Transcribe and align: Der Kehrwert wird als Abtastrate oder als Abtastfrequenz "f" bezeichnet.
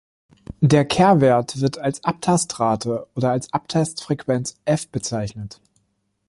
Der 0.61 0.83
Kehrwert 0.83 1.59
wird 1.61 1.77
als 1.77 2.03
Abtastrate 2.03 3.05
oder 3.13 3.29
als 3.29 3.53
Abtastfrequenz 3.53 4.55
"f" 4.65 4.87
bezeichnet. 4.89 5.61